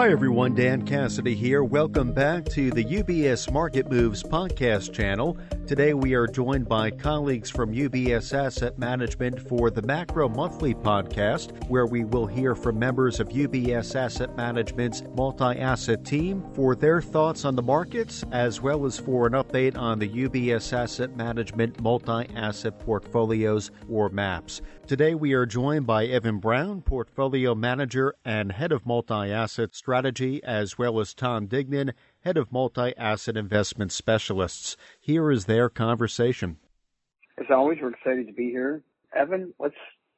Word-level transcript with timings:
Hi, 0.00 0.10
everyone. 0.10 0.54
Dan 0.54 0.86
Cassidy 0.86 1.34
here. 1.34 1.62
Welcome 1.62 2.12
back 2.12 2.46
to 2.52 2.70
the 2.70 2.82
UBS 2.82 3.52
Market 3.52 3.90
Moves 3.90 4.22
podcast 4.22 4.94
channel. 4.94 5.36
Today, 5.70 5.94
we 5.94 6.14
are 6.14 6.26
joined 6.26 6.68
by 6.68 6.90
colleagues 6.90 7.48
from 7.48 7.72
UBS 7.72 8.36
Asset 8.36 8.76
Management 8.76 9.38
for 9.38 9.70
the 9.70 9.82
Macro 9.82 10.28
Monthly 10.28 10.74
podcast, 10.74 11.64
where 11.68 11.86
we 11.86 12.02
will 12.02 12.26
hear 12.26 12.56
from 12.56 12.76
members 12.76 13.20
of 13.20 13.28
UBS 13.28 13.94
Asset 13.94 14.36
Management's 14.36 15.04
multi 15.14 15.60
asset 15.60 16.04
team 16.04 16.42
for 16.54 16.74
their 16.74 17.00
thoughts 17.00 17.44
on 17.44 17.54
the 17.54 17.62
markets, 17.62 18.24
as 18.32 18.60
well 18.60 18.84
as 18.84 18.98
for 18.98 19.28
an 19.28 19.34
update 19.34 19.78
on 19.78 20.00
the 20.00 20.08
UBS 20.08 20.72
Asset 20.72 21.16
Management 21.16 21.80
multi 21.80 22.28
asset 22.34 22.76
portfolios 22.80 23.70
or 23.88 24.08
MAPS. 24.08 24.62
Today, 24.88 25.14
we 25.14 25.34
are 25.34 25.46
joined 25.46 25.86
by 25.86 26.04
Evan 26.06 26.38
Brown, 26.38 26.82
Portfolio 26.82 27.54
Manager 27.54 28.12
and 28.24 28.50
Head 28.50 28.72
of 28.72 28.84
Multi 28.86 29.30
Asset 29.30 29.76
Strategy, 29.76 30.42
as 30.42 30.78
well 30.78 30.98
as 30.98 31.14
Tom 31.14 31.46
Digenan, 31.46 31.92
Head 32.22 32.36
of 32.36 32.52
Multi 32.52 32.94
Asset 32.96 33.36
Investment 33.36 33.92
Specialists. 33.92 34.76
Here 35.00 35.30
is 35.30 35.46
their 35.46 35.70
conversation. 35.70 36.58
As 37.38 37.46
always, 37.50 37.78
we're 37.80 37.90
excited 37.90 38.26
to 38.26 38.32
be 38.32 38.50
here. 38.50 38.82
Evan, 39.14 39.54
let's 39.58 39.74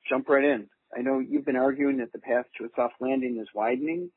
jump 0.09 0.29
right 0.29 0.45
in. 0.45 0.69
I 0.97 1.01
know 1.03 1.21
you've 1.21 1.45
been 1.47 1.57
arguing 1.57 1.99
that 1.99 2.13
the 2.13 2.19
path 2.19 2.47
to 2.59 2.65
a 2.65 2.69
soft 2.75 2.95
landing 3.01 3.39
is 3.41 3.47
widening, 3.55 4.11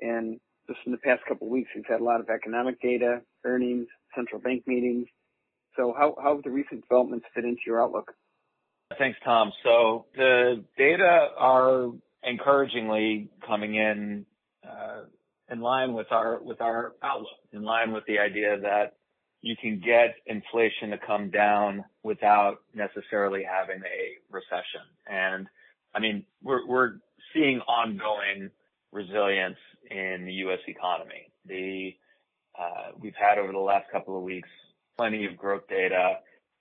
and 0.00 0.38
just 0.68 0.78
in 0.86 0.92
the 0.92 0.98
past 0.98 1.22
couple 1.26 1.48
of 1.48 1.50
weeks, 1.50 1.70
we've 1.74 1.84
had 1.84 2.00
a 2.00 2.04
lot 2.04 2.20
of 2.20 2.30
economic 2.30 2.80
data, 2.80 3.22
earnings, 3.44 3.88
central 4.14 4.40
bank 4.40 4.62
meetings. 4.66 5.08
So, 5.76 5.94
how, 5.98 6.14
how 6.22 6.36
have 6.36 6.44
the 6.44 6.50
recent 6.50 6.82
developments 6.82 7.26
fit 7.34 7.44
into 7.44 7.62
your 7.66 7.82
outlook? 7.82 8.12
Thanks, 8.98 9.18
Tom. 9.24 9.52
So 9.64 10.06
the 10.14 10.64
data 10.76 11.28
are 11.36 11.90
encouragingly 12.22 13.30
coming 13.46 13.74
in 13.74 14.26
uh, 14.64 15.02
in 15.52 15.60
line 15.60 15.92
with 15.92 16.10
our 16.10 16.42
with 16.42 16.60
our 16.60 16.94
outlook, 17.02 17.28
in 17.52 17.62
line 17.62 17.92
with 17.92 18.04
the 18.06 18.18
idea 18.18 18.58
that 18.60 18.96
you 19.42 19.54
can 19.60 19.80
get 19.80 20.14
inflation 20.26 20.90
to 20.90 20.98
come 21.06 21.30
down 21.30 21.84
without 22.02 22.58
necessarily 22.74 23.42
having 23.44 23.82
a 23.82 24.32
recession. 24.34 24.86
And 25.06 25.46
I 25.94 26.00
mean, 26.00 26.24
we're 26.42 26.66
we're 26.66 26.94
seeing 27.34 27.60
ongoing 27.60 28.50
resilience 28.92 29.58
in 29.90 30.24
the 30.24 30.32
U.S. 30.44 30.60
economy. 30.66 31.30
The 31.46 31.94
uh, 32.58 32.92
we've 32.98 33.14
had 33.14 33.38
over 33.38 33.52
the 33.52 33.58
last 33.58 33.90
couple 33.92 34.16
of 34.16 34.22
weeks 34.22 34.48
plenty 34.96 35.26
of 35.26 35.36
growth 35.36 35.66
data 35.68 36.16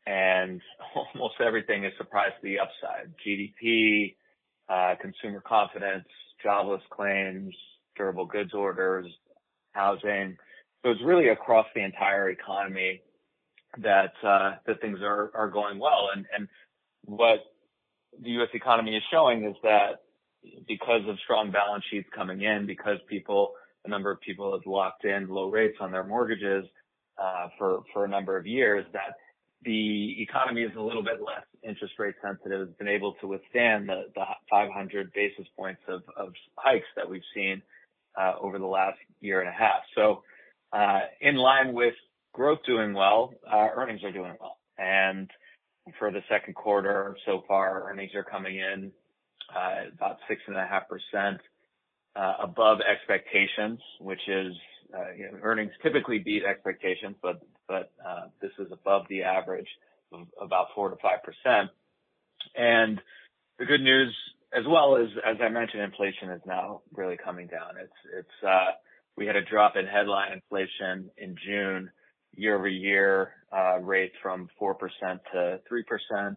and 0.06 0.62
almost 0.96 1.36
everything 1.46 1.86
is 1.86 1.94
surprised 1.98 2.36
to 2.42 2.44
the 2.44 2.60
upside. 2.60 3.14
GDP, 3.26 4.16
uh, 4.70 4.96
consumer 5.02 5.42
confidence, 5.42 6.08
jobless 6.44 6.82
claims, 6.90 7.54
durable 7.96 8.26
goods 8.26 8.54
orders, 8.54 9.06
housing. 9.74 10.38
So 10.84 10.92
it's 10.92 11.02
really 11.04 11.30
across 11.30 11.68
the 11.76 11.84
entire 11.84 12.30
economy 12.30 13.02
that 13.78 14.14
uh, 14.24 14.56
that 14.66 14.82
things 14.82 15.00
are 15.02 15.50
going 15.54 15.80
well. 15.80 16.10
And 16.16 16.26
and 16.36 16.48
what 17.06 17.40
the 18.22 18.32
U.S. 18.32 18.50
economy 18.54 18.96
is 18.96 19.04
showing 19.12 19.46
is 19.46 19.56
that 19.64 20.02
because 20.68 21.02
of 21.08 21.18
strong 21.24 21.52
balance 21.52 21.84
sheets 21.90 22.10
coming 22.16 22.42
in, 22.42 22.66
because 22.66 22.98
people, 23.08 23.54
a 23.86 23.90
number 23.90 24.12
of 24.12 24.20
people 24.22 24.52
have 24.54 24.66
locked 24.66 25.06
in 25.06 25.30
low 25.30 25.50
rates 25.50 25.78
on 25.80 25.92
their 25.92 26.04
mortgages 26.04 26.66
uh, 27.22 27.48
for 27.58 28.06
a 28.06 28.08
number 28.08 28.38
of 28.38 28.46
years, 28.46 28.86
that 28.94 29.16
the 29.64 30.22
economy 30.22 30.64
is 30.64 30.72
a 30.76 30.82
little 30.82 31.04
bit 31.04 31.22
less 31.22 31.46
interest 31.64 31.94
rate 32.00 32.16
sensitive, 32.24 32.68
has 32.68 32.76
been 32.78 32.88
able 32.88 33.14
to 33.22 33.28
withstand 33.28 33.88
the, 33.88 34.06
the 34.16 34.24
500 34.50 35.14
basis 35.14 35.46
points 35.56 35.82
of, 35.88 36.02
hikes 36.58 36.88
that 36.96 37.08
we've 37.08 37.22
seen 37.36 37.62
over 38.42 38.60
the 38.60 38.66
last 38.66 38.98
year 39.20 39.40
and 39.40 39.50
a 39.50 39.54
half. 39.54 39.82
So, 39.96 40.24
uh, 40.74 41.02
in 41.20 41.36
line 41.36 41.74
with 41.74 41.94
growth 42.34 42.60
doing 42.66 42.94
well, 42.94 43.34
uh, 43.52 43.68
earnings 43.76 44.04
are 44.04 44.12
doing 44.12 44.36
well. 44.40 44.58
And 44.78 45.30
for 46.00 46.12
the 46.12 46.22
second 46.30 46.56
quarter 46.56 47.16
so 47.26 47.44
far, 47.48 47.90
earnings 47.90 48.12
are 48.16 48.24
coming 48.24 48.58
in 48.58 48.92
uh, 49.56 49.90
about 49.94 50.18
six 50.28 50.42
and 50.48 50.56
a 50.56 50.66
half 50.66 50.84
percent 50.88 51.42
uh, 52.16 52.36
above 52.42 52.80
expectations, 52.82 53.80
which 54.00 54.22
is 54.28 54.54
uh, 54.94 55.12
you 55.18 55.26
know, 55.26 55.38
earnings 55.42 55.72
typically 55.82 56.20
beat 56.20 56.44
expectations, 56.44 57.16
but 57.22 57.42
but 57.68 57.92
uh, 58.06 58.28
this 58.42 58.52
is 58.60 58.68
above 58.72 59.04
the 59.10 59.24
average 59.24 59.68
of 60.12 60.28
about 60.42 60.68
4 60.76 60.90
to 60.90 60.98
5 61.02 61.20
percent 61.24 61.70
And 62.56 63.00
the 63.58 63.66
good 63.66 63.82
news 63.82 64.14
as 64.54 64.64
well 64.68 64.98
as 64.98 65.08
as 65.26 65.38
I 65.42 65.50
mentioned, 65.50 65.84
inflation 65.84 66.30
is 66.32 66.42
now 66.46 66.82
really 66.94 67.18
coming 67.18 67.48
down. 67.48 67.76
It's 67.82 68.18
it's 68.20 68.46
uh, 68.48 68.72
we 69.18 69.26
had 69.26 69.36
a 69.36 69.46
drop 69.46 69.76
in 69.76 69.86
headline 69.86 70.34
inflation 70.34 71.10
in 71.18 71.36
June 71.46 71.90
year-over-year 72.34 73.30
uh, 73.52 73.80
rate 73.80 74.14
from 74.22 74.48
4% 74.60 74.74
to 75.34 75.60
3%. 75.70 76.36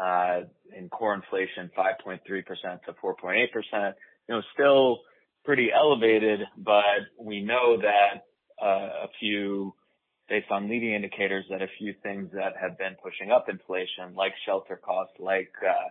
Uh, 0.00 0.40
in 0.76 0.88
core 0.88 1.14
inflation, 1.14 1.70
5.3% 1.78 2.18
to 2.20 2.92
4.8%. 2.92 3.92
You 4.28 4.34
know, 4.34 4.42
still 4.52 4.98
pretty 5.44 5.68
elevated, 5.72 6.40
but 6.56 6.82
we 7.20 7.42
know 7.42 7.76
that 7.80 8.24
uh, 8.60 9.04
a 9.04 9.08
few, 9.20 9.74
based 10.28 10.50
on 10.50 10.68
leading 10.68 10.94
indicators, 10.94 11.44
that 11.50 11.62
a 11.62 11.68
few 11.78 11.94
things 12.02 12.30
that 12.32 12.54
have 12.60 12.76
been 12.76 12.96
pushing 13.02 13.30
up 13.30 13.48
inflation, 13.48 14.14
like 14.16 14.32
shelter 14.46 14.80
costs, 14.84 15.14
like 15.20 15.52
uh, 15.64 15.68
uh, 15.70 15.90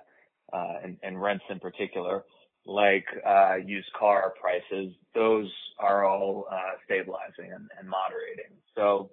and, 0.83 0.97
and 1.03 1.21
rents 1.21 1.43
in 1.49 1.59
particular, 1.59 2.23
like 2.65 3.05
uh, 3.25 3.55
used 3.55 3.91
car 3.97 4.33
prices, 4.39 4.93
those 5.13 5.51
are 5.79 6.05
all 6.05 6.45
uh, 6.51 6.77
stabilizing 6.85 7.51
and, 7.53 7.89
moderating. 7.89 8.51
So 8.75 9.11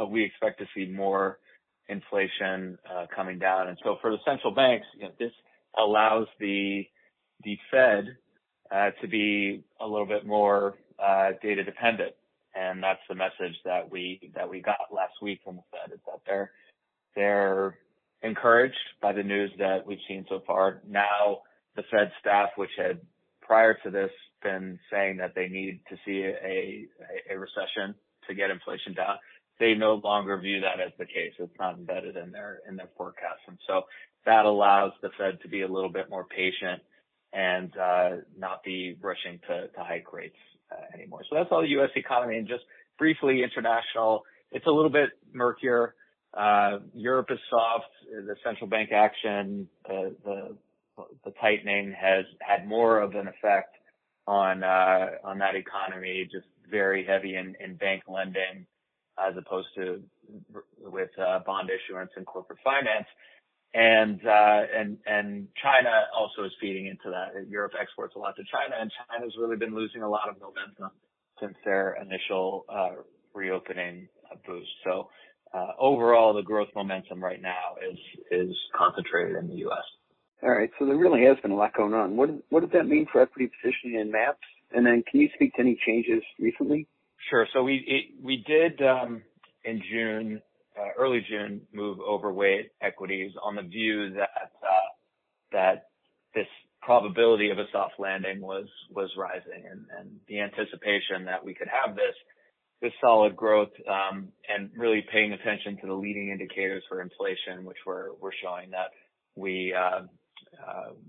uh, 0.00 0.06
we 0.06 0.24
expect 0.24 0.60
to 0.60 0.66
see 0.74 0.90
more 0.90 1.38
inflation 1.88 2.78
uh, 2.88 3.06
coming 3.14 3.38
down. 3.38 3.68
And 3.68 3.78
so 3.82 3.96
for 4.00 4.10
the 4.10 4.18
central 4.24 4.54
banks, 4.54 4.86
you 4.96 5.04
know, 5.04 5.12
this 5.18 5.32
allows 5.78 6.26
the 6.38 6.84
the 7.42 7.58
Fed 7.70 8.16
uh, 8.70 8.90
to 9.00 9.08
be 9.08 9.64
a 9.80 9.86
little 9.86 10.06
bit 10.06 10.26
more 10.26 10.74
uh, 10.98 11.30
data 11.42 11.64
dependent. 11.64 12.14
And 12.54 12.82
that's 12.82 13.00
the 13.08 13.14
message 13.14 13.56
that 13.64 13.90
we 13.90 14.32
that 14.34 14.48
we 14.48 14.60
got 14.60 14.76
last 14.92 15.14
week 15.22 15.40
from 15.44 15.56
the 15.56 15.62
Fed 15.70 15.94
is 15.94 16.00
that 16.06 16.20
they're 16.26 16.50
they're 17.14 17.78
encouraged 18.22 18.76
by 19.00 19.12
the 19.12 19.22
news 19.22 19.50
that 19.58 19.86
we've 19.86 19.98
seen 20.08 20.24
so 20.28 20.42
far. 20.46 20.82
Now 20.88 21.40
the 21.76 21.82
Fed 21.90 22.12
staff, 22.20 22.50
which 22.56 22.70
had 22.76 23.00
prior 23.40 23.74
to 23.84 23.90
this 23.90 24.10
been 24.42 24.78
saying 24.90 25.18
that 25.18 25.34
they 25.34 25.48
need 25.48 25.80
to 25.88 25.96
see 26.04 26.22
a, 26.22 26.86
recession 27.36 27.94
to 28.26 28.34
get 28.34 28.50
inflation 28.50 28.94
down, 28.94 29.16
they 29.58 29.74
no 29.74 29.94
longer 29.94 30.38
view 30.38 30.60
that 30.60 30.80
as 30.80 30.92
the 30.98 31.04
case. 31.04 31.32
It's 31.38 31.58
not 31.58 31.76
embedded 31.76 32.16
in 32.16 32.32
their 32.32 32.60
in 32.68 32.76
their 32.76 32.88
forecast, 32.96 33.40
and 33.48 33.58
so 33.66 33.82
that 34.26 34.44
allows 34.44 34.92
the 35.02 35.10
Fed 35.18 35.40
to 35.42 35.48
be 35.48 35.62
a 35.62 35.68
little 35.68 35.90
bit 35.90 36.10
more 36.10 36.24
patient 36.24 36.82
and 37.32 37.74
uh, 37.76 38.10
not 38.36 38.62
be 38.64 38.96
rushing 39.00 39.38
to, 39.48 39.68
to 39.68 39.84
hike 39.84 40.12
rates 40.12 40.36
uh, 40.70 40.94
anymore. 40.94 41.22
So 41.28 41.36
that's 41.36 41.48
all 41.50 41.62
the 41.62 41.68
U.S. 41.68 41.90
economy. 41.94 42.36
And 42.38 42.48
just 42.48 42.64
briefly, 42.98 43.42
international, 43.42 44.24
it's 44.50 44.66
a 44.66 44.70
little 44.70 44.90
bit 44.90 45.10
murkier. 45.32 45.94
Uh, 46.36 46.78
Europe 46.94 47.28
is 47.30 47.38
soft. 47.48 47.90
The 48.10 48.36
central 48.44 48.68
bank 48.68 48.90
action, 48.92 49.68
the, 49.86 50.14
the, 50.24 51.32
tightening 51.40 51.94
has 51.98 52.24
had 52.40 52.68
more 52.68 53.00
of 53.00 53.14
an 53.14 53.26
effect 53.26 53.76
on 54.26 54.62
uh, 54.62 55.06
on 55.24 55.38
that 55.38 55.54
economy. 55.54 56.28
Just 56.30 56.46
very 56.70 57.04
heavy 57.04 57.36
in, 57.36 57.54
bank 57.76 58.02
lending 58.06 58.66
as 59.18 59.34
opposed 59.36 59.68
to 59.76 60.02
with 60.78 61.10
uh, 61.18 61.40
bond 61.44 61.70
issuance 61.70 62.10
and 62.16 62.26
corporate 62.26 62.58
finance 62.62 63.06
and 63.74 64.20
uh, 64.26 64.62
and 64.76 64.98
and 65.06 65.46
China 65.62 65.90
also 66.16 66.44
is 66.44 66.52
feeding 66.60 66.86
into 66.86 67.10
that. 67.10 67.48
Europe 67.48 67.72
exports 67.80 68.14
a 68.16 68.18
lot 68.18 68.34
to 68.36 68.42
China, 68.50 68.74
and 68.80 68.90
China's 69.08 69.34
really 69.38 69.56
been 69.56 69.74
losing 69.74 70.02
a 70.02 70.08
lot 70.08 70.28
of 70.28 70.36
momentum 70.40 70.90
since 71.40 71.54
their 71.64 71.96
initial 72.02 72.64
uh, 72.68 72.90
reopening 73.32 74.08
boost. 74.46 74.68
Uh, 75.52 75.72
overall, 75.78 76.34
the 76.34 76.42
growth 76.42 76.68
momentum 76.76 77.22
right 77.22 77.42
now 77.42 77.74
is 77.90 77.98
is 78.30 78.56
concentrated 78.76 79.36
in 79.36 79.48
the 79.48 79.56
U.S. 79.56 79.84
All 80.42 80.50
right, 80.50 80.70
so 80.78 80.86
there 80.86 80.96
really 80.96 81.24
has 81.24 81.36
been 81.42 81.50
a 81.50 81.56
lot 81.56 81.74
going 81.74 81.92
on. 81.92 82.16
What 82.16 82.30
what 82.50 82.60
does 82.60 82.70
that 82.72 82.86
mean 82.86 83.06
for 83.10 83.20
equity 83.20 83.50
positioning 83.60 84.00
in 84.00 84.10
MAPS? 84.10 84.38
And 84.72 84.86
then, 84.86 85.02
can 85.10 85.20
you 85.20 85.28
speak 85.34 85.54
to 85.54 85.60
any 85.60 85.78
changes 85.84 86.22
recently? 86.38 86.86
Sure. 87.28 87.46
So 87.52 87.62
we 87.62 88.14
we 88.22 88.44
did 88.46 88.80
um, 88.82 89.22
in 89.64 89.82
June 89.90 90.40
uh, 90.78 90.88
early 90.98 91.24
June 91.28 91.60
move 91.72 91.98
overweight 92.00 92.70
equities 92.80 93.32
on 93.42 93.56
the 93.56 93.62
view 93.62 94.14
that 94.14 94.52
uh, 94.62 94.88
that 95.52 95.88
this 96.34 96.46
probability 96.80 97.50
of 97.50 97.58
a 97.58 97.64
soft 97.72 97.94
landing 97.98 98.40
was 98.40 98.66
was 98.90 99.10
rising 99.16 99.64
and, 99.70 99.84
and 99.98 100.10
the 100.28 100.40
anticipation 100.40 101.24
that 101.26 101.44
we 101.44 101.54
could 101.54 101.68
have 101.68 101.94
this 101.94 102.14
this 102.82 102.92
solid 103.00 103.36
growth 103.36 103.72
um, 103.88 104.28
and 104.48 104.70
really 104.76 105.04
paying 105.12 105.32
attention 105.32 105.76
to 105.80 105.86
the 105.86 105.94
leading 105.94 106.30
indicators 106.30 106.82
for 106.88 107.02
inflation, 107.02 107.64
which 107.64 107.76
were 107.86 108.12
we're 108.20 108.30
showing 108.42 108.70
that 108.70 108.90
we 109.36 109.74
uh, 109.74 110.02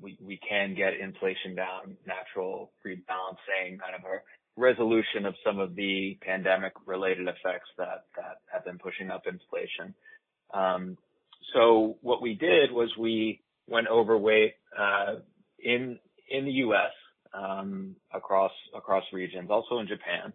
we 0.01 0.17
we 0.21 0.39
can 0.47 0.75
get 0.75 0.93
inflation 0.93 1.55
down, 1.55 1.97
natural 2.05 2.71
rebalancing, 2.85 3.79
kind 3.79 3.95
of 3.95 4.03
a 4.03 4.19
resolution 4.57 5.25
of 5.25 5.33
some 5.45 5.59
of 5.59 5.75
the 5.75 6.17
pandemic 6.21 6.73
related 6.85 7.27
effects 7.27 7.69
that, 7.77 8.05
that 8.15 8.37
have 8.51 8.65
been 8.65 8.77
pushing 8.77 9.09
up 9.09 9.23
inflation. 9.25 9.93
Um, 10.53 10.97
so 11.53 11.97
what 12.01 12.21
we 12.21 12.35
did 12.35 12.71
was 12.71 12.89
we 12.99 13.41
went 13.67 13.87
overweight, 13.87 14.53
uh, 14.77 15.15
in, 15.59 15.99
in 16.29 16.45
the 16.45 16.51
U.S., 16.51 16.91
um, 17.33 17.95
across, 18.13 18.51
across 18.75 19.03
regions, 19.13 19.49
also 19.49 19.79
in 19.79 19.87
Japan. 19.87 20.33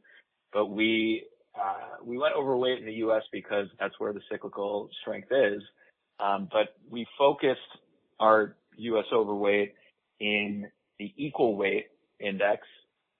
But 0.56 0.70
we, 0.70 1.26
uh, 1.54 2.02
we 2.02 2.16
went 2.16 2.34
overweight 2.34 2.78
in 2.78 2.86
the 2.86 2.94
U.S. 2.94 3.20
because 3.30 3.66
that's 3.78 3.92
where 3.98 4.14
the 4.14 4.22
cyclical 4.32 4.88
strength 5.02 5.28
is. 5.30 5.62
Um, 6.18 6.48
but 6.50 6.68
we 6.90 7.06
focused 7.18 7.60
our 8.18 8.56
U.S. 8.78 9.04
overweight 9.12 9.74
in 10.18 10.66
the 10.98 11.12
equal 11.18 11.56
weight 11.56 11.88
index 12.18 12.62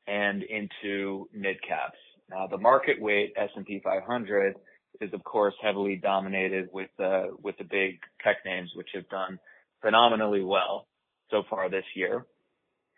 and 0.07 0.45
into 0.45 1.29
mid 1.35 1.57
caps. 1.61 1.99
Now, 2.31 2.47
the 2.47 2.57
market 2.57 2.99
weight 2.99 3.35
S&P 3.37 3.83
500 3.85 4.55
is 5.03 5.13
of 5.13 5.23
course 5.23 5.53
heavily 5.63 5.97
dominated 5.97 6.71
with 6.73 6.89
the 6.97 7.37
with 7.43 7.59
the 7.59 7.65
big 7.65 7.99
tech 8.25 8.37
names, 8.47 8.71
which 8.75 8.89
have 8.95 9.07
done 9.11 9.39
phenomenally 9.83 10.43
well 10.43 10.87
so 11.31 11.43
far 11.51 11.69
this 11.69 11.85
year. 11.95 12.25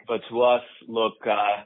But 0.06 0.20
to 0.30 0.42
us, 0.42 0.62
look 0.86 1.14
uh, 1.26 1.64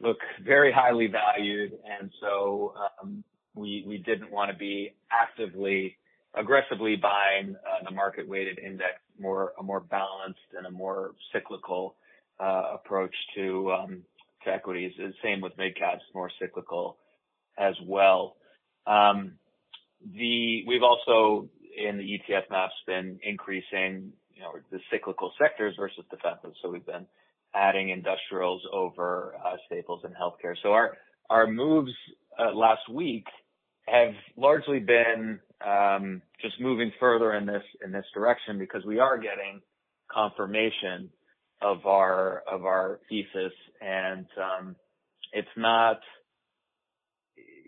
look 0.00 0.18
very 0.44 0.72
highly 0.72 1.06
valued, 1.08 1.72
and 2.00 2.10
so 2.20 2.74
um, 3.02 3.22
we 3.54 3.84
we 3.86 3.98
didn't 3.98 4.30
want 4.30 4.50
to 4.50 4.56
be 4.56 4.94
actively 5.10 5.96
aggressively 6.34 6.96
buying 6.96 7.56
uh, 7.56 7.84
the 7.84 7.90
market 7.90 8.28
weighted 8.28 8.58
index, 8.58 8.94
more 9.18 9.52
a 9.58 9.62
more 9.62 9.80
balanced 9.80 10.38
and 10.56 10.66
a 10.66 10.70
more 10.70 11.12
cyclical 11.32 11.96
uh, 12.40 12.74
approach 12.74 13.14
to 13.34 13.72
um, 13.72 14.02
to 14.44 14.50
equities. 14.50 14.92
Same 15.22 15.40
with 15.40 15.52
mid 15.58 15.76
caps, 15.76 16.02
more 16.14 16.30
cyclical 16.40 16.98
as 17.58 17.74
well. 17.84 18.36
Um, 18.86 19.32
the 20.14 20.64
we've 20.66 20.82
also 20.82 21.48
in 21.76 21.98
the 21.98 22.04
ETF 22.04 22.50
maps 22.50 22.74
been 22.86 23.18
increasing, 23.22 24.12
you 24.34 24.42
know, 24.42 24.52
the 24.70 24.80
cyclical 24.90 25.32
sectors 25.38 25.74
versus 25.78 26.04
defensive. 26.10 26.52
So 26.62 26.70
we've 26.70 26.86
been 26.86 27.06
adding 27.58 27.90
industrials 27.90 28.62
over 28.72 29.34
uh, 29.44 29.56
staples 29.66 30.02
and 30.04 30.14
healthcare. 30.14 30.54
So 30.62 30.70
our 30.72 30.96
our 31.30 31.46
moves 31.46 31.92
uh, 32.38 32.54
last 32.54 32.88
week 32.90 33.26
have 33.86 34.14
largely 34.36 34.78
been 34.78 35.40
um, 35.66 36.22
just 36.40 36.60
moving 36.60 36.92
further 37.00 37.34
in 37.34 37.46
this 37.46 37.62
in 37.84 37.90
this 37.92 38.04
direction 38.14 38.58
because 38.58 38.84
we 38.84 38.98
are 38.98 39.18
getting 39.18 39.60
confirmation 40.12 41.10
of 41.60 41.86
our 41.86 42.42
of 42.50 42.64
our 42.64 43.00
thesis, 43.08 43.52
and 43.80 44.26
um, 44.36 44.76
it's 45.32 45.48
not. 45.56 46.00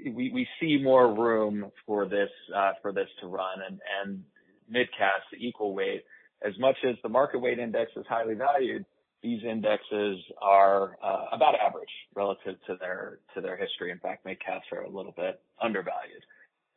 We 0.05 0.31
we 0.33 0.47
see 0.61 0.79
more 0.83 1.13
room 1.15 1.71
for 1.87 2.07
this 2.07 2.31
uh, 2.57 2.73
for 2.81 2.93
this 2.93 3.09
to 3.21 3.27
run, 3.27 3.59
and 3.69 3.81
and 4.03 4.23
mid 4.69 4.87
caps, 4.97 5.25
the 5.33 5.39
equal 5.45 5.75
weight, 5.75 6.05
as 6.47 6.55
much 6.59 6.77
as 6.89 6.97
the 7.03 7.09
market 7.09 7.41
weight 7.41 7.59
index 7.59 7.91
is 7.97 8.07
highly 8.09 8.35
valued, 8.35 8.85
these 9.23 9.43
indexes 9.45 10.19
are 10.41 10.97
uh, 11.03 11.27
about 11.33 11.55
average 11.55 11.91
relative 12.15 12.57
to 12.67 12.77
their 12.81 13.19
to 13.35 13.41
their 13.41 13.57
history. 13.57 13.91
In 13.91 13.99
fact, 13.99 14.25
mid 14.25 14.39
caps 14.45 14.67
are 14.73 14.83
a 14.83 14.89
little 14.89 15.13
bit 15.17 15.41
undervalued. 15.61 16.25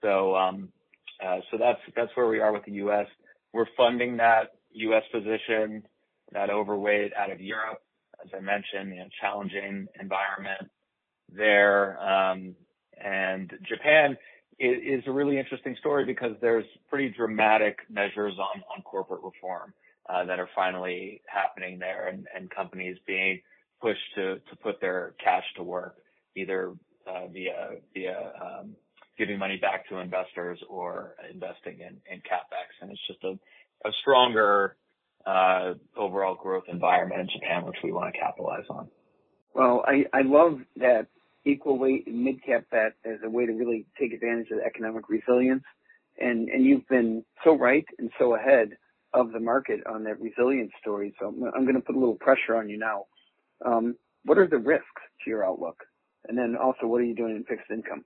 So 0.02 0.36
um, 0.36 0.70
uh, 1.26 1.40
so 1.52 1.58
that's 1.58 1.80
that's 1.96 2.12
where 2.16 2.28
we 2.28 2.40
are 2.40 2.52
with 2.52 2.66
the 2.66 2.74
U.S. 2.74 3.08
We're 3.54 3.68
funding 3.78 4.18
that 4.18 4.56
U.S. 4.74 5.04
position 5.12 5.84
that 6.32 6.50
overweight 6.50 7.14
out 7.14 7.32
of 7.32 7.40
Europe. 7.40 7.82
As 8.24 8.32
I 8.36 8.40
mentioned, 8.40 8.96
you 8.96 9.02
know, 9.02 9.10
challenging 9.22 9.88
environment 10.00 10.70
there. 11.36 12.00
Um, 12.02 12.56
and 13.04 13.52
Japan 13.68 14.18
is 14.60 15.04
a 15.08 15.12
really 15.12 15.40
interesting 15.40 15.76
story 15.80 16.06
because 16.06 16.36
there's 16.42 16.66
pretty 16.90 17.10
dramatic 17.10 17.80
measures 17.90 18.34
on, 18.38 18.64
on 18.76 18.82
corporate 18.84 19.22
reform 19.24 19.74
that 20.26 20.40
are 20.40 20.50
finally 20.56 21.22
happening 21.28 21.80
there 21.80 22.08
and, 22.08 22.26
companies 22.52 22.98
being 23.08 23.40
pushed 23.82 24.00
to, 24.16 24.36
to 24.50 24.56
put 24.62 24.80
their 24.82 25.14
cash 25.24 25.44
to 25.56 25.64
work 25.64 25.96
either 26.36 26.74
uh, 27.08 27.28
via 27.28 27.70
via 27.94 28.32
um, 28.42 28.76
giving 29.18 29.38
money 29.38 29.58
back 29.58 29.88
to 29.90 30.00
investors 30.00 30.60
or 30.70 31.16
investing 31.32 31.80
in, 31.80 32.18
capex. 32.18 32.82
And 32.82 32.92
it's 32.92 33.08
just 33.08 33.24
a, 33.24 33.38
stronger 34.02 34.76
uh, 35.26 35.74
overall 35.96 36.36
growth 36.36 36.64
environment 36.68 37.22
in 37.22 37.28
Japan, 37.40 37.66
which 37.66 37.78
we 37.84 37.92
want 37.92 38.14
to 38.14 38.20
capitalize 38.20 38.66
on. 38.70 38.88
Well, 39.54 39.84
I, 39.88 40.06
I 40.18 40.22
love 40.24 40.60
that 40.78 41.08
equal 41.46 41.78
weight 41.78 42.08
and 42.08 42.24
mid 42.24 42.44
cap 42.44 42.66
bet 42.72 42.94
as 43.06 43.20
a 43.24 43.30
way 43.30 43.46
to 43.46 43.52
really 43.52 43.86
take 44.00 44.14
advantage 44.14 44.50
of 44.52 44.60
the 44.60 44.66
economic 44.66 45.10
resilience. 45.10 45.64
And, 46.20 46.50
and 46.50 46.66
you've 46.66 46.88
been 46.88 47.24
so 47.44 47.58
right 47.58 47.86
and 48.00 48.10
so 48.18 48.36
ahead 48.36 48.78
of 49.14 49.32
the 49.32 49.40
market 49.40 49.82
on 49.86 50.04
that 50.06 50.20
resilience 50.20 50.72
story. 50.82 51.14
So 51.20 51.28
I'm, 51.28 51.44
I'm 51.56 51.64
going 51.64 51.76
to 51.76 51.82
put 51.82 51.96
a 51.96 52.00
little 52.00 52.16
pressure 52.16 52.56
on 52.56 52.70
you 52.70 52.78
now. 52.78 53.06
Um, 53.66 53.96
what 54.26 54.38
are 54.38 54.48
the 54.48 54.58
risks 54.58 55.02
to 55.24 55.30
your 55.30 55.46
outlook? 55.46 55.84
And 56.28 56.38
then 56.38 56.56
also, 56.56 56.88
what 56.88 57.02
are 57.02 57.06
you 57.06 57.16
doing 57.16 57.36
in 57.36 57.44
fixed 57.44 57.70
income? 57.70 58.06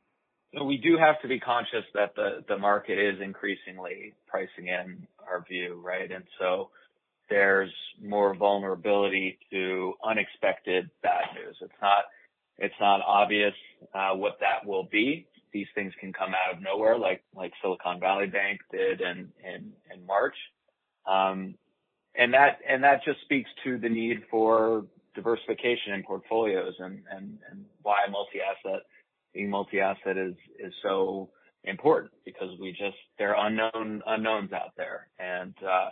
We 0.66 0.78
do 0.78 0.98
have 0.98 1.22
to 1.22 1.28
be 1.28 1.40
conscious 1.40 1.84
that 1.94 2.16
the, 2.16 2.44
the 2.48 2.58
market 2.58 2.98
is 2.98 3.22
increasingly 3.22 4.14
pricing 4.28 4.68
in 4.68 5.06
our 5.28 5.46
view, 5.48 5.80
right? 5.84 6.12
And 6.12 6.24
so 6.40 6.70
there's 7.30 7.72
more 8.02 8.36
vulnerability 8.36 9.38
to 9.52 9.94
unexpected 10.04 10.90
bad 11.04 11.26
news. 11.36 11.58
It's 11.62 11.74
not 11.82 12.06
it's 12.60 12.76
not 12.80 13.02
obvious 13.06 13.54
uh, 13.94 14.16
what 14.16 14.40
that 14.40 14.68
will 14.68 14.88
be. 14.92 15.28
These 15.54 15.68
things 15.76 15.94
can 16.00 16.12
come 16.12 16.32
out 16.32 16.56
of 16.56 16.64
nowhere, 16.64 16.98
like 16.98 17.24
like 17.36 17.52
Silicon 17.62 18.00
Valley 18.00 18.28
Bank 18.28 18.62
did 18.72 19.02
in 19.02 19.30
in, 19.44 19.74
in 19.94 20.06
March, 20.06 20.36
and 21.08 22.34
that 22.34 22.60
and 22.68 22.84
that 22.84 23.04
just 23.06 23.22
speaks 23.22 23.50
to 23.64 23.78
the 23.78 23.90
need 23.90 24.24
for 24.30 24.86
diversification 25.16 25.94
in 25.94 26.04
portfolios 26.04 26.74
and 26.80 27.02
and, 27.12 27.38
why 27.82 28.06
multi-asset 28.12 28.82
being 29.34 29.50
multi-asset 29.50 30.18
is 30.18 30.36
is 30.60 30.74
so 30.84 31.30
important 31.64 32.12
because 32.26 32.50
we 32.60 32.72
just 32.72 32.98
there 33.18 33.36
are 33.36 33.48
unknown 33.48 34.02
unknowns 34.06 34.52
out 34.54 34.72
there. 34.76 35.08
And 35.20 35.54
uh, 35.64 35.90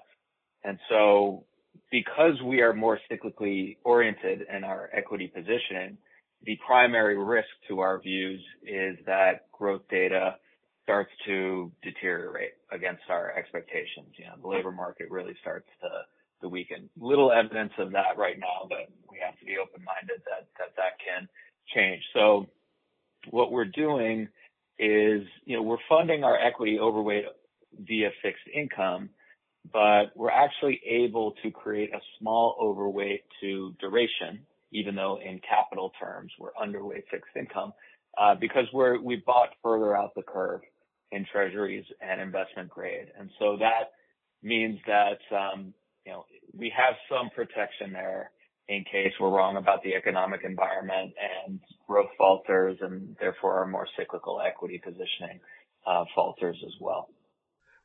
and 0.64 0.80
so 0.90 1.46
because 1.92 2.42
we 2.44 2.62
are 2.62 2.74
more 2.74 3.00
cyclically 3.12 3.78
oriented 3.84 4.46
in 4.54 4.64
our 4.64 4.90
equity 4.94 5.32
positioning, 5.34 5.98
the 6.44 6.58
primary 6.66 7.18
risk 7.18 7.48
to 7.68 7.80
our 7.80 8.00
views 8.00 8.42
is 8.64 8.98
that 9.06 9.52
growth 9.52 9.82
data 9.90 10.36
starts 10.86 11.10
to 11.26 11.72
deteriorate 11.82 12.54
against 12.72 13.02
our 13.10 13.34
expectations. 13.36 14.14
You 14.18 14.26
know, 14.26 14.36
the 14.40 14.48
labor 14.48 14.72
market 14.72 15.08
really 15.10 15.36
starts 15.42 15.68
to, 15.82 15.90
weaken. 16.48 16.88
Little 16.96 17.32
evidence 17.32 17.72
of 17.80 17.92
that 17.94 18.20
right 18.20 18.38
now, 18.38 18.68
but 18.70 18.88
we 19.10 19.18
have 19.26 19.36
to 19.40 19.46
be 19.46 19.58
open-minded 19.58 20.22
that, 20.26 20.48
that 20.60 20.76
that 20.78 20.94
can 21.04 21.28
change. 21.74 22.04
So 22.14 22.46
what 23.32 23.52
we're 23.52 23.66
doing 23.66 24.28
is, 24.78 25.24
you 25.46 25.58
know, 25.58 25.64
we're 25.64 25.82
funding 25.90 26.24
our 26.24 26.38
equity 26.38 26.78
overweight 26.80 27.26
via 27.80 28.12
fixed 28.22 28.48
income, 28.54 29.10
but 29.74 30.16
we're 30.16 30.30
actually 30.30 30.80
able 30.88 31.34
to 31.42 31.50
create 31.50 31.92
a 31.96 32.00
small 32.20 32.56
overweight 32.62 33.24
to 33.42 33.74
duration, 33.80 34.46
even 34.72 34.94
though 34.94 35.18
in 35.18 35.40
capital 35.40 35.94
terms 36.00 36.32
we're 36.38 36.54
underweight 36.62 37.06
fixed 37.10 37.36
income, 37.36 37.74
uh, 38.20 38.36
because 38.36 38.66
we're, 38.72 39.02
we 39.02 39.16
bought 39.16 39.50
further 39.64 39.98
out 39.98 40.14
the 40.14 40.22
curve 40.22 40.62
in 41.16 41.26
treasuries 41.32 41.86
and 42.02 42.20
investment 42.20 42.70
grade. 42.70 43.08
And 43.18 43.30
so 43.40 43.58
that 43.58 43.92
means 44.44 44.80
that, 44.86 45.20
um, 45.36 45.74
you 46.06 46.12
know, 46.12 46.26
we 46.54 46.72
have 46.76 46.96
some 47.10 47.30
protection 47.34 47.94
there 47.94 48.32
in 48.68 48.84
case 48.84 49.14
we're 49.20 49.30
wrong 49.30 49.58
about 49.58 49.82
the 49.84 49.94
economic 49.94 50.42
environment 50.44 51.14
and 51.48 51.60
growth 51.88 52.10
falters 52.18 52.78
and 52.82 53.16
therefore 53.20 53.60
our 53.60 53.68
more 53.68 53.88
cyclical 53.98 54.42
equity 54.42 54.82
positioning 54.84 55.40
uh, 55.88 56.04
falters 56.14 56.58
as 56.66 56.74
well. 56.82 57.10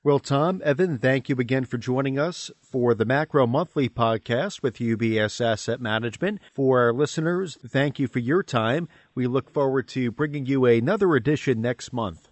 Well, 0.02 0.18
Tom, 0.18 0.62
Evan, 0.64 0.96
thank 0.96 1.28
you 1.28 1.36
again 1.36 1.66
for 1.66 1.76
joining 1.76 2.18
us 2.18 2.50
for 2.62 2.94
the 2.94 3.04
Macro 3.04 3.46
Monthly 3.46 3.90
podcast 3.90 4.62
with 4.62 4.78
UBS 4.78 5.44
Asset 5.44 5.78
Management. 5.78 6.40
For 6.54 6.80
our 6.80 6.92
listeners, 6.94 7.58
thank 7.68 7.98
you 7.98 8.08
for 8.08 8.18
your 8.18 8.42
time. 8.42 8.88
We 9.14 9.26
look 9.26 9.50
forward 9.50 9.88
to 9.88 10.10
bringing 10.10 10.46
you 10.46 10.64
another 10.64 11.14
edition 11.14 11.60
next 11.60 11.92
month. 11.92 12.29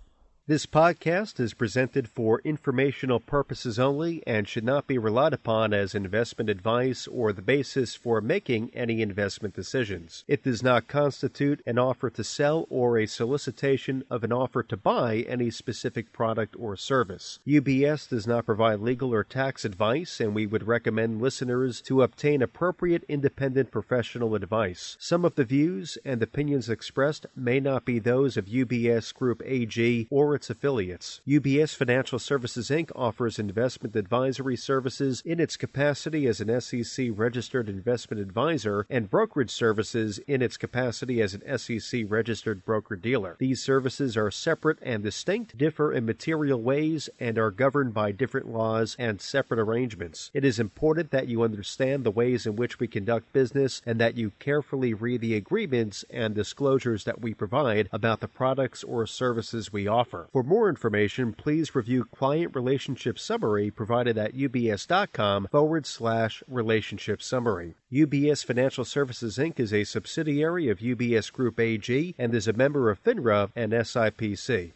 This 0.49 0.65
podcast 0.65 1.41
is 1.41 1.53
presented 1.53 2.09
for 2.09 2.41
informational 2.43 3.21
purposes 3.21 3.79
only 3.79 4.23
and 4.27 4.49
should 4.49 4.65
not 4.65 4.87
be 4.87 4.97
relied 4.97 5.35
upon 5.35 5.75
as 5.75 5.95
investment 5.95 6.49
advice 6.49 7.07
or 7.07 7.35
the 7.35 7.43
basis 7.43 7.95
for 7.95 8.23
making 8.23 8.71
any 8.73 9.03
investment 9.03 9.53
decisions. 9.53 10.25
It 10.27 10.43
does 10.43 10.63
not 10.63 10.89
constitute 10.89 11.61
an 11.67 11.79
offer 11.79 12.09
to 12.09 12.25
sell 12.25 12.67
or 12.71 12.97
a 12.97 13.05
solicitation 13.05 14.05
of 14.09 14.25
an 14.25 14.33
offer 14.33 14.63
to 14.63 14.77
buy 14.79 15.17
any 15.29 15.51
specific 15.51 16.15
product 16.15 16.57
or 16.59 16.77
service. 16.77 17.41
UBS 17.47 18.09
does 18.09 18.27
not 18.27 18.47
provide 18.47 18.81
legal 18.81 19.13
or 19.13 19.25
tax 19.25 19.67
advice, 19.67 20.19
and 20.19 20.35
we 20.35 20.47
would 20.47 20.67
recommend 20.67 21.21
listeners 21.21 21.83
to 21.83 22.01
obtain 22.01 22.41
appropriate 22.41 23.05
independent 23.07 23.71
professional 23.71 24.35
advice. 24.35 24.97
Some 24.99 25.27
of 25.27 25.35
the 25.35 25.45
views 25.45 25.99
and 26.07 26.23
opinions 26.23 26.71
expressed 26.71 27.27
may 27.37 27.61
not 27.61 27.85
be 27.85 27.99
those 27.99 28.39
of 28.39 28.47
UBS 28.47 29.13
Group 29.13 29.43
AG 29.45 30.09
or 30.11 30.38
its 30.39 30.51
affiliates. 30.51 31.21
UBS 31.27 31.75
Financial 31.75 32.17
Services 32.17 32.71
Inc. 32.71 32.93
offers 32.95 33.41
investment 33.41 33.97
advisory 33.97 34.55
services 34.55 35.21
in 35.25 35.41
its 35.41 35.57
capacity 35.57 36.29
as 36.29 36.41
an 36.41 36.61
SEC 36.61 37.09
registered 37.11 37.69
investment 37.69 38.23
advisor 38.23 38.87
and 38.89 39.11
brokerage 39.11 39.51
services 39.51 40.21
in 40.29 40.41
its 40.41 40.57
capacity 40.57 41.21
as 41.21 41.35
an 41.35 41.59
SEC 41.59 42.05
registered 42.07 42.65
broker 42.65 42.95
dealer. 42.95 43.35
These 43.41 43.61
services 43.61 44.17
are 44.17 44.31
separate 44.31 44.79
and 44.81 45.03
distinct, 45.03 45.59
differ 45.59 45.93
in 45.93 46.07
material 46.07 46.63
ways, 46.63 47.11
and 47.19 47.37
are 47.37 47.51
governed 47.51 47.93
by 47.93 48.13
different 48.13 48.47
laws 48.47 48.95
and 48.97 49.21
separate 49.21 49.59
arrangements. 49.59 50.31
It 50.33 50.45
is 50.45 50.61
important 50.61 51.11
that 51.11 51.27
you 51.27 51.43
understand 51.43 52.05
the 52.05 52.13
ways 52.13 52.47
in 52.47 52.55
which 52.55 52.79
we 52.79 52.87
conduct 52.87 53.33
business 53.33 53.83
and 53.85 54.01
that 54.01 54.17
you 54.17 54.31
carefully 54.39 54.95
read 54.95 55.21
the 55.21 55.35
agreements 55.35 56.05
and 56.11 56.33
disclosures 56.33 57.03
that 57.03 57.21
we 57.21 57.35
provide 57.35 57.89
about 57.93 58.21
the 58.21 58.29
products 58.29 58.85
or 58.85 59.05
services 59.05 59.73
we 59.73 59.89
offer. 59.89 60.28
For 60.33 60.43
more 60.43 60.69
information, 60.69 61.33
please 61.33 61.75
review 61.75 62.05
Client 62.05 62.55
Relationship 62.55 63.19
Summary 63.19 63.71
provided 63.71 64.19
at 64.19 64.35
ubs.com 64.35 65.49
forward 65.51 65.87
slash 65.87 66.43
relationship 66.47 67.23
summary. 67.23 67.77
UBS 67.91 68.45
Financial 68.45 68.85
Services 68.85 69.39
Inc. 69.39 69.59
is 69.59 69.73
a 69.73 69.85
subsidiary 69.85 70.69
of 70.69 70.81
UBS 70.81 71.33
Group 71.33 71.59
AG 71.59 72.15
and 72.19 72.35
is 72.35 72.47
a 72.47 72.53
member 72.53 72.91
of 72.91 73.03
FINRA 73.03 73.51
and 73.57 73.73
SIPC. 73.73 74.73